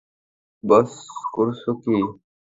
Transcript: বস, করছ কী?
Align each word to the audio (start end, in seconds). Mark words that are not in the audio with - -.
বস, 0.63 0.91
করছ 1.33 1.61
কী? 1.81 1.97